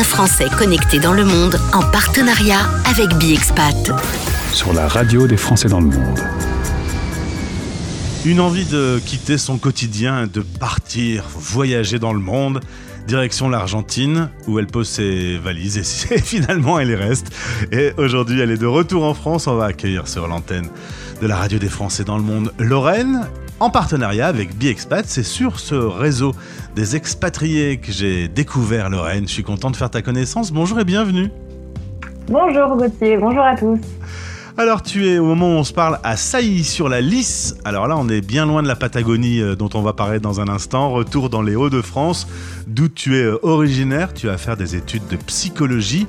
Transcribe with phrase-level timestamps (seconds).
[0.00, 3.90] un Français connecté dans le monde en partenariat avec BiExpat.
[4.50, 6.18] Sur la radio des Français dans le monde.
[8.24, 12.60] Une envie de quitter son quotidien, de partir voyager dans le monde.
[13.06, 15.76] Direction l'Argentine, où elle pose ses valises
[16.10, 17.26] et finalement elle y reste.
[17.70, 19.48] Et aujourd'hui, elle est de retour en France.
[19.48, 20.70] On va accueillir sur l'antenne
[21.20, 23.26] de la radio des Français dans le monde Lorraine,
[23.60, 25.04] en partenariat avec BiExpat.
[25.06, 26.34] C'est sur ce réseau
[26.74, 29.28] des expatriés que j'ai découvert Lorraine.
[29.28, 30.50] Je suis content de faire ta connaissance.
[30.50, 31.30] Bonjour et bienvenue.
[32.28, 33.78] Bonjour Gauthier, bonjour à tous.
[34.56, 37.56] Alors tu es au moment où on se parle à Sailly sur la Lys.
[37.64, 40.40] Alors là on est bien loin de la Patagonie euh, dont on va parler dans
[40.40, 40.90] un instant.
[40.90, 42.28] Retour dans les Hauts-de-France
[42.66, 44.12] d'où tu es euh, originaire.
[44.12, 46.06] Tu vas faire des études de psychologie.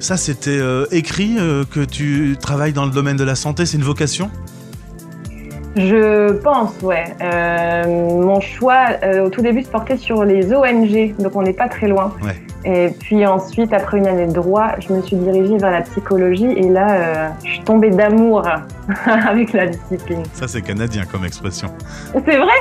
[0.00, 1.36] Ça c'était euh, écrit
[1.70, 3.66] que tu travailles dans le domaine de la santé.
[3.66, 4.30] C'est une vocation?
[5.74, 7.16] Je pense, ouais.
[7.22, 11.54] Euh, mon choix euh, au tout début se portait sur les ONG, donc on n'est
[11.54, 12.12] pas très loin.
[12.64, 16.52] Et puis ensuite, après une année de droit, je me suis dirigée vers la psychologie
[16.52, 18.46] et là, euh, je suis tombée d'amour
[19.06, 20.22] avec la discipline.
[20.34, 21.68] Ça, c'est canadien comme expression.
[22.12, 22.52] C'est vrai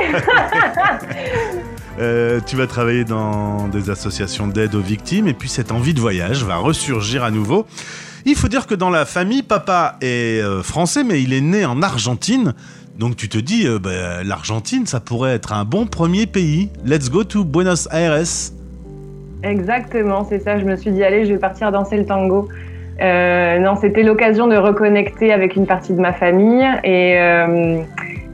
[2.48, 6.46] Tu vas travailler dans des associations d'aide aux victimes et puis cette envie de voyage
[6.46, 7.68] va ressurgir à nouveau.
[8.26, 11.82] Il faut dire que dans la famille, papa est français, mais il est né en
[11.82, 12.54] Argentine.
[12.98, 16.70] Donc tu te dis, euh, bah, l'Argentine, ça pourrait être un bon premier pays.
[16.86, 18.24] Let's go to Buenos Aires.
[19.44, 20.60] Exactement, c'est ça.
[20.60, 22.48] Je me suis dit, allez, je vais partir danser le tango.
[23.02, 26.64] Euh, non, c'était l'occasion de reconnecter avec une partie de ma famille.
[26.84, 27.82] Et, euh,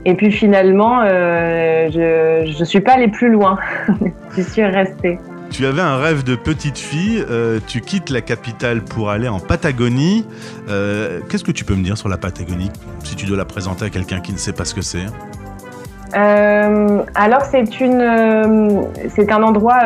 [0.04, 3.58] et puis finalement, je ne suis pas allée plus loin.
[4.36, 5.18] je suis restée.
[5.50, 9.40] Tu avais un rêve de petite fille, euh, tu quittes la capitale pour aller en
[9.40, 10.26] Patagonie.
[10.70, 12.70] Euh, qu'est-ce que tu peux me dire sur la Patagonie,
[13.04, 15.06] si tu dois la présenter à quelqu'un qui ne sait pas ce que c'est?
[16.16, 19.80] Euh, alors c'est un endroit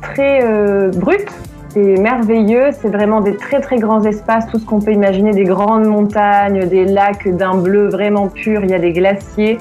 [0.00, 1.26] très brut,
[1.70, 5.44] c'est merveilleux, c'est vraiment des très très grands espaces, tout ce qu'on peut imaginer, des
[5.44, 9.58] grandes montagnes, des lacs d'un bleu vraiment pur, il y a des glaciers.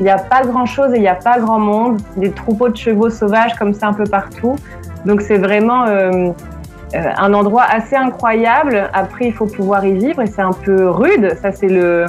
[0.00, 2.00] Il n'y a pas grand-chose et il n'y a pas grand monde.
[2.16, 4.56] Des troupeaux de chevaux sauvages comme ça un peu partout.
[5.04, 6.30] Donc c'est vraiment euh,
[6.94, 8.90] euh, un endroit assez incroyable.
[8.92, 11.36] Après, il faut pouvoir y vivre et c'est un peu rude.
[11.40, 12.06] Ça, c'est le,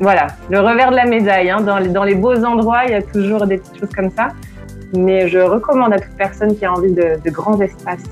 [0.00, 1.50] voilà, le revers de la médaille.
[1.50, 1.60] Hein.
[1.60, 4.28] Dans, les, beaux endroits, il y a toujours des petites choses comme ça.
[4.96, 8.04] Mais je recommande à toute personne qui a envie de, de grands espaces.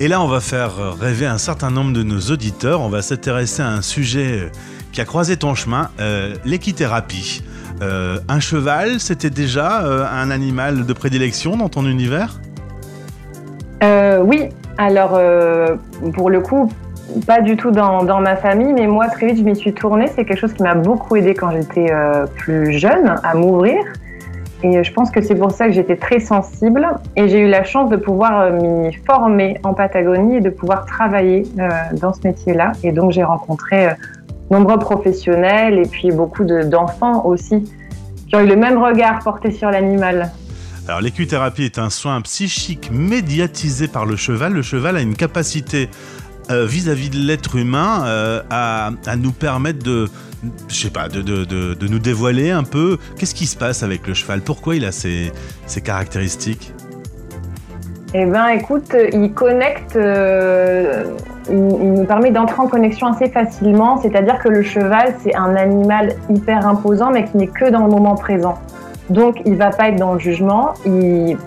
[0.00, 2.80] Et là, on va faire rêver un certain nombre de nos auditeurs.
[2.80, 4.50] On va s'intéresser à un sujet
[4.94, 7.42] qui a croisé ton chemin, euh, l'équithérapie.
[7.82, 12.40] Euh, un cheval, c'était déjà euh, un animal de prédilection dans ton univers?
[13.82, 14.48] Euh, Oui,
[14.78, 15.20] alors
[16.14, 16.70] pour le coup,
[17.26, 20.06] pas du tout dans, ma famille, mais moi très vite je m'y suis tournée.
[20.08, 21.92] C'est quelque chose qui m'a beaucoup aidé quand j'étais
[22.36, 23.76] plus jeune à m'ouvrir.
[24.62, 26.88] Et je pense que c'est pour ça que j'étais très sensible.
[27.16, 31.44] Et j'ai eu la chance de pouvoir m'y former en Patagonie et de pouvoir travailler
[32.00, 32.72] dans ce métier-là.
[32.82, 33.90] Et donc j'ai rencontré
[34.50, 37.64] nombreux professionnels et puis beaucoup d'enfants aussi
[38.28, 40.30] qui ont eu le même regard porté sur l'animal.
[40.86, 44.52] Alors l'équithérapie est un soin psychique médiatisé par le cheval.
[44.52, 45.88] Le cheval a une capacité
[46.50, 50.08] euh, vis-à-vis de l'être humain euh, à, nous permettre de,
[50.68, 54.06] je sais pas, de, de, de, nous dévoiler un peu qu'est-ce qui se passe avec
[54.06, 55.32] le cheval, pourquoi il a ces,
[55.66, 56.74] ces caractéristiques?
[58.12, 61.16] Eh ben, écoute, il connecte euh,
[61.48, 66.14] il, nous permet d'entrer en connexion assez facilement, c'est-à-dire que le cheval, c'est un animal
[66.30, 68.58] hyper imposant, mais qui n'est que dans le moment présent.
[69.10, 70.72] Donc, il va pas être dans le jugement,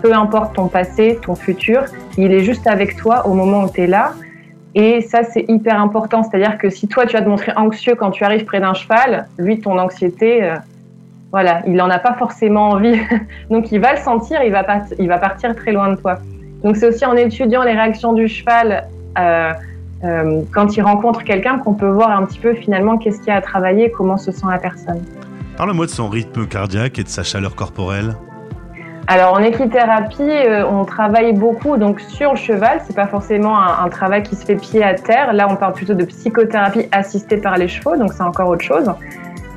[0.02, 1.85] peu importe ton passé, ton futur,
[2.18, 4.13] il est juste avec toi au moment où tu es là.
[4.75, 6.22] Et ça, c'est hyper important.
[6.22, 9.28] C'est-à-dire que si toi, tu vas te montrer anxieux quand tu arrives près d'un cheval,
[9.40, 10.56] lui, ton anxiété, euh,
[11.31, 13.00] voilà, il n'en a pas forcément envie.
[13.50, 14.64] Donc, il va le sentir, il va,
[15.00, 16.18] il va partir très loin de toi.
[16.64, 18.88] Donc, c'est aussi en étudiant les réactions du cheval
[19.18, 19.52] euh,
[20.03, 23.31] euh, quand il rencontre quelqu'un qu'on peut voir un petit peu finalement qu'est-ce qu'il y
[23.31, 25.02] a à travailler, comment se sent la personne.
[25.58, 28.16] Parle-moi de son rythme cardiaque et de sa chaleur corporelle.
[29.08, 32.81] Alors en équithérapie, euh, on travaille beaucoup donc sur le cheval.
[32.85, 35.34] C'est pas forcément un, travail qui se fait pied à terre.
[35.34, 38.91] Là, on parle plutôt de psychothérapie assistée par les chevaux, donc c'est encore autre chose.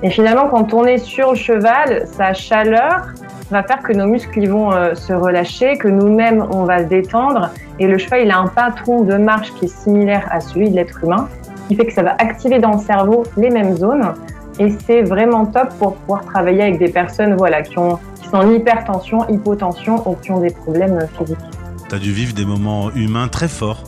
[0.03, 3.09] Et finalement, quand on est sur le cheval, sa chaleur
[3.51, 7.51] va faire que nos muscles vont euh, se relâcher, que nous-mêmes on va se détendre.
[7.79, 10.77] Et le cheval, il a un patron de marche qui est similaire à celui de
[10.77, 11.29] l'être humain,
[11.69, 14.15] qui fait que ça va activer dans le cerveau les mêmes zones.
[14.59, 18.37] Et c'est vraiment top pour pouvoir travailler avec des personnes voilà, qui, ont, qui sont
[18.37, 21.39] en hypertension, hypotension ou qui ont des problèmes euh, physiques.
[21.89, 23.85] Tu as dû vivre des moments humains très forts.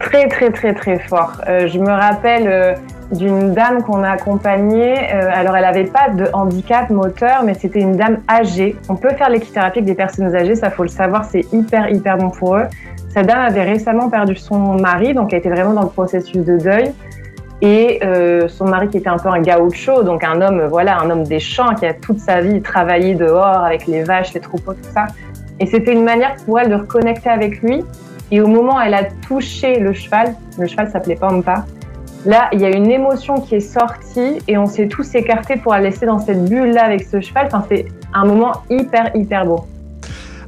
[0.00, 1.40] Très, très, très, très forts.
[1.48, 2.76] Euh, je me rappelle
[3.12, 4.94] d'une dame qu'on a accompagnée.
[5.14, 8.76] Euh, alors, elle n'avait pas de handicap moteur, mais c'était une dame âgée.
[8.88, 12.18] On peut faire l'équithérapie avec des personnes âgées, ça faut le savoir, c'est hyper, hyper
[12.18, 12.64] bon pour eux.
[13.08, 16.58] Cette dame avait récemment perdu son mari, donc elle était vraiment dans le processus de
[16.58, 16.92] deuil.
[17.62, 21.08] Et euh, son mari qui était un peu un gaucho, donc un homme, voilà, un
[21.08, 24.74] homme des champs qui a toute sa vie travaillé dehors avec les vaches, les troupeaux,
[24.74, 25.06] tout ça.
[25.58, 27.82] Et c'était une manière pour elle de reconnecter avec lui.
[28.30, 31.64] Et au moment où elle a touché le cheval, le cheval s'appelait Pampa,
[32.26, 35.72] là, il y a une émotion qui est sortie et on s'est tous écartés pour
[35.72, 37.46] la laisser dans cette bulle-là avec ce cheval.
[37.46, 39.66] Enfin, c'est un moment hyper, hyper beau.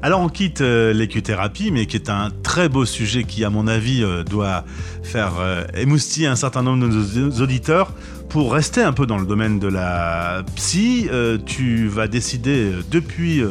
[0.01, 3.67] Alors on quitte euh, l'écuthérapie, mais qui est un très beau sujet qui, à mon
[3.67, 4.65] avis, euh, doit
[5.03, 7.93] faire euh, émoustiller un certain nombre de nos auditeurs.
[8.29, 11.09] Pour rester un peu dans le domaine de la psy,
[11.47, 13.43] tu vas décider depuis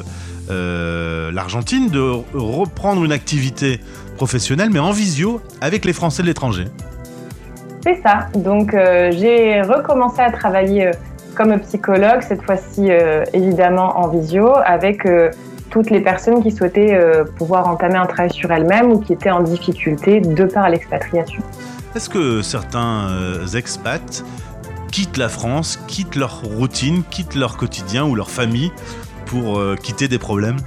[0.48, 2.00] l'Argentine de
[2.36, 3.80] reprendre une activité
[4.18, 6.66] professionnelle, mais en visio, avec les Français de l'étranger.
[7.88, 8.28] C'est ça.
[8.36, 10.92] Donc j'ai recommencé à travailler
[11.36, 12.92] comme psychologue, cette fois-ci
[13.34, 15.06] évidemment en visio, avec
[15.70, 19.32] toutes les personnes qui souhaitaient euh, pouvoir entamer un travail sur elles-mêmes ou qui étaient
[19.32, 21.42] en difficulté de par l'expatriation.
[21.96, 24.24] Est-ce que certains euh, expats
[24.92, 28.72] quittent la France, quittent leur routine, quittent leur quotidien ou leur famille
[29.26, 30.58] pour euh, quitter des problèmes?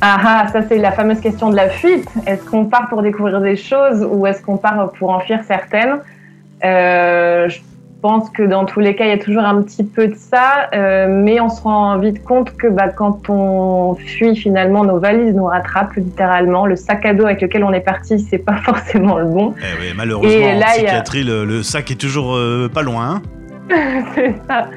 [0.00, 2.08] Ah, ah ça c'est la fameuse question de la fuite.
[2.26, 6.00] Est-ce qu'on part pour découvrir des choses ou est-ce qu'on part pour en fuir certaines?
[6.62, 7.60] Je
[8.00, 10.70] pense que dans tous les cas, il y a toujours un petit peu de ça,
[10.74, 15.34] euh, mais on se rend vite compte que bah, quand on fuit, finalement, nos valises
[15.34, 16.66] nous rattrapent littéralement.
[16.66, 19.54] Le sac à dos avec lequel on est parti, c'est pas forcément le bon.
[19.58, 23.20] Eh oui, malheureusement, en psychiatrie, le, sac est toujours euh, pas loin.
[24.14, 24.68] c'est ça.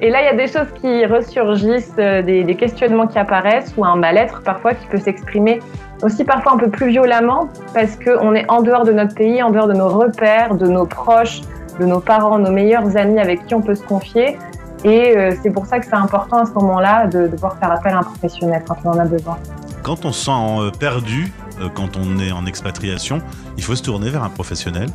[0.00, 3.84] Et là, il y a des choses qui ressurgissent, euh, des, questionnements qui apparaissent, ou
[3.84, 5.60] un mal-être parfois qui peut s'exprimer
[6.02, 9.50] aussi parfois un peu plus violemment, parce qu'on est en dehors de notre pays, en
[9.50, 11.40] dehors de nos repères, de nos proches,
[11.78, 14.36] de nos parents, nos meilleurs amis avec qui on peut se confier.
[14.84, 17.94] Et euh, c'est pour ça que c'est important à ce moment-là de, devoir faire appel
[17.94, 19.38] à un professionnel quand on en a besoin.
[19.82, 21.32] Quand on se sent euh, perdu,
[21.74, 23.22] quand on est en expatriation,
[23.56, 24.88] il faut se tourner vers un professionnel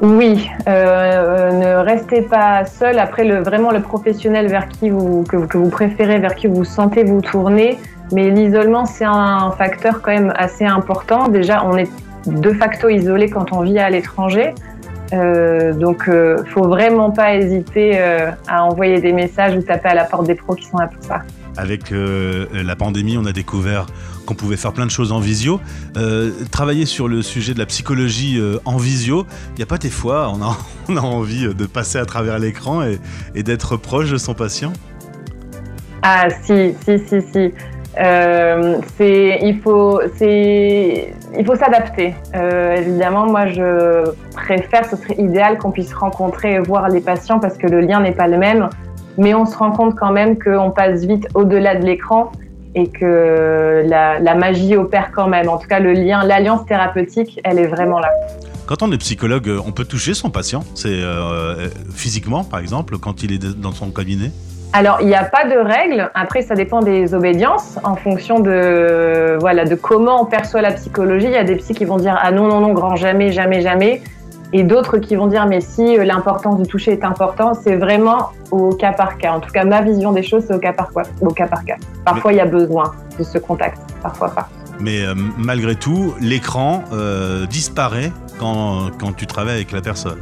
[0.00, 2.98] oui, ne restez pas seul.
[2.98, 6.64] Après, le, vraiment le professionnel vers qui vous, que, que, vous préférez, vers qui vous
[6.64, 7.78] sentez vous tourner.
[8.12, 11.28] Mais l'isolement, c'est un facteur quand même assez important.
[11.28, 11.90] Déjà, on est
[12.26, 14.54] de facto isolé quand on vit à l'étranger.
[15.12, 19.94] Euh, donc, euh, faut vraiment pas hésiter euh, à envoyer des messages ou taper à
[19.94, 21.22] la porte des pros qui sont là pour ça.
[21.56, 23.86] Avec euh, la pandémie, on a découvert
[24.26, 25.60] qu'on pouvait faire plein de choses en visio.
[26.50, 30.30] travailler sur le sujet de la psychologie en visio, il n'y a pas des fois,
[30.32, 30.56] on a,
[30.88, 32.98] on a envie de passer à travers l'écran et,
[33.34, 34.72] et d'être proche de son patient?
[36.02, 37.52] Ah si, si, si, si.
[38.00, 42.14] Euh, il faut, il faut s'adapter.
[42.34, 47.40] Euh, évidemment, moi, je préfère, ce serait idéal qu'on puisse rencontrer et voir les patients
[47.40, 48.68] parce que le lien n'est pas le même.
[49.16, 52.30] Mais on se rend compte quand même qu'on passe vite au-delà de l'écran
[52.76, 55.48] et que la, la, magie opère quand même.
[55.48, 58.10] En tout cas, le lien, l'alliance thérapeutique, elle est vraiment là.
[58.66, 60.62] Quand on est psychologue, on peut toucher son patient.
[60.74, 64.30] C'est euh, physiquement, par exemple, quand il est dans son cabinet?
[64.72, 66.10] Alors, il n'y a pas de règle.
[66.14, 71.26] Après, ça dépend des obédiences en fonction de, voilà, de comment on perçoit la psychologie.
[71.26, 73.62] Il y a des psys qui vont dire Ah non, non, non, grand jamais, jamais,
[73.62, 74.02] jamais.
[74.52, 77.54] Et d'autres qui vont dire Mais si, euh, l'importance du toucher est important.
[77.54, 79.32] C'est vraiment au cas par cas.
[79.32, 81.76] En tout cas, ma vision des choses, c'est au cas par, cas.
[82.04, 84.48] Parfois, il y a besoin de ce contact, parfois pas.
[84.80, 90.18] Mais euh, malgré tout, l'écran euh, disparaît quand, quand tu travailles avec la personne.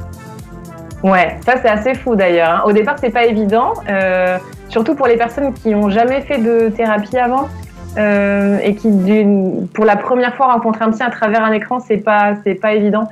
[1.06, 2.50] Ouais, ça c'est assez fou d'ailleurs.
[2.50, 2.62] Hein.
[2.64, 6.68] Au départ, c'est pas évident, euh, surtout pour les personnes qui ont jamais fait de
[6.68, 7.48] thérapie avant
[7.96, 8.90] euh, et qui,
[9.72, 12.74] pour la première fois, rencontrent un psy à travers un écran, c'est pas, c'est pas
[12.74, 13.08] évident.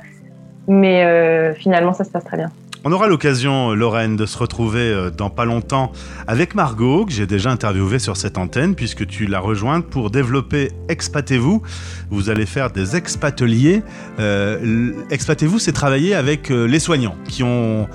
[0.67, 2.51] Mais euh, finalement, ça se passe très bien.
[2.87, 5.91] On aura l'occasion, Lorraine, de se retrouver euh, dans pas longtemps
[6.27, 10.71] avec Margot, que j'ai déjà interviewé sur cette antenne, puisque tu l'as rejointe pour développer
[10.87, 11.63] Expatez-vous.
[12.11, 13.81] Vous allez faire des expateliers.
[14.19, 17.87] Euh, Expatez-vous, c'est travailler avec euh, les soignants qui ont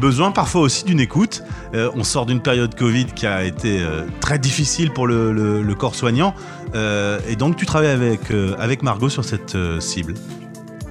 [0.00, 1.42] besoin parfois aussi d'une écoute.
[1.74, 3.84] On sort d'une période Covid qui a été
[4.20, 6.34] très difficile pour le, le corps soignant.
[6.72, 8.20] et donc tu travailles avec,
[8.60, 10.14] avec Margot sur cette cible.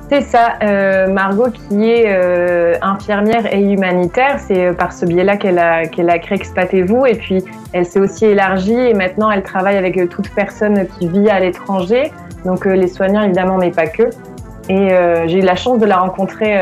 [0.10, 5.36] C'est ça, euh, Margot qui est euh, infirmière et humanitaire, c'est euh, par ce biais-là
[5.36, 10.00] qu'elle a, créé Expatez-vous et puis elle s'est aussi élargie et maintenant elle travaille avec
[10.10, 12.14] toute personne qui vit à l'étranger,
[12.46, 14.04] donc les soignants évidemment mais pas que.
[14.70, 14.90] Et
[15.28, 16.58] j'ai eu la chance de la rencontrer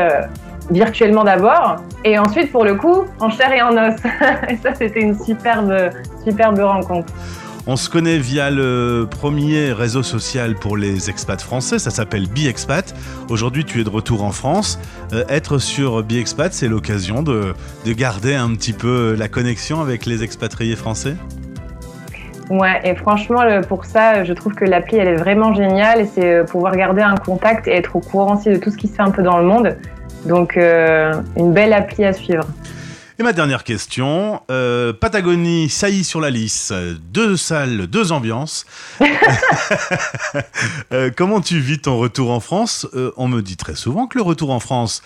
[0.70, 4.00] virtuellement d'abord et ensuite pour le coup en chair et en os.
[4.48, 5.90] et ça c'était une superbe,
[6.24, 7.12] superbe rencontre.
[7.68, 12.94] On se connaît via le premier réseau social pour les expats français, ça s'appelle BiExpat.
[13.28, 14.78] Aujourd'hui, tu es de retour en France.
[15.12, 17.54] Euh, être sur BiExpat, c'est l'occasion de,
[17.84, 21.16] garder un petit peu la connexion avec les expatriés français
[22.50, 26.44] Ouais, et franchement, pour ça, je trouve que l'appli, elle est vraiment géniale et c'est
[26.44, 29.02] pouvoir garder un contact et être au courant aussi de tout ce qui se fait
[29.02, 29.76] un peu dans le monde.
[30.26, 32.46] Donc, une belle appli à suivre.
[33.18, 36.70] Et ma dernière question, euh, Patagonie, saillie sur la lisse,
[37.00, 38.66] deux salles, deux ambiances.
[40.92, 42.86] Euh, comment tu vis ton retour en France?
[42.94, 45.02] Euh, On me dit très souvent que le retour en France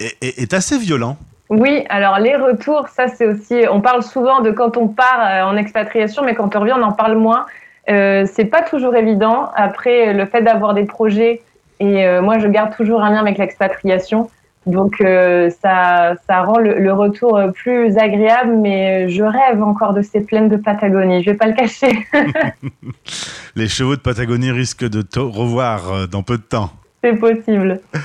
[0.00, 1.16] est, assez violent.
[1.48, 3.64] Oui, alors les retours, ça c'est aussi.
[3.70, 6.92] On parle souvent de quand on part en expatriation, mais quand on revient, on en
[6.92, 7.46] parle moins.
[7.86, 9.50] c'est pas toujours évident.
[9.54, 11.42] Après, le fait d'avoir des projets,
[11.78, 14.30] et moi je garde toujours un lien avec l'expatriation.
[14.66, 20.20] Donc euh, ça, ça rend le, retour plus agréable, mais je rêve encore de ces
[20.20, 22.06] plaines de Patagonie, je vais pas le cacher.
[23.56, 26.70] Les chevaux de Patagonie risquent de te revoir euh, dans peu de temps.
[27.02, 27.80] C'est possible.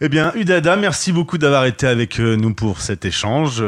[0.00, 3.60] Eh bien, Udada, merci beaucoup d'avoir été avec euh, nous pour cet échange,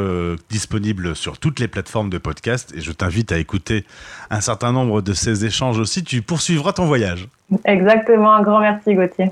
[0.49, 2.73] disponible sur toutes les plateformes de podcast.
[2.73, 3.85] Et je t'invite à écouter
[4.29, 6.05] un certain nombre de ces échanges aussi.
[6.05, 7.27] Tu poursuivras ton voyage.
[7.65, 8.33] Exactement.
[8.33, 9.31] Un grand merci, Gauthier.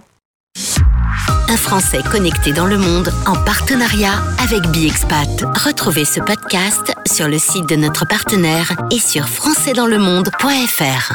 [1.51, 5.43] Un Français connecté dans le monde en partenariat avec BiExpat.
[5.65, 11.13] Retrouvez ce podcast sur le site de notre partenaire et sur françaisdanslemonde.fr.